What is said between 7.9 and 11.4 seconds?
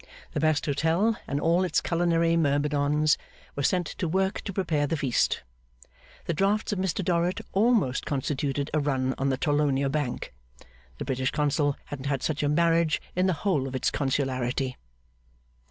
constituted a run on the Torlonia Bank. The British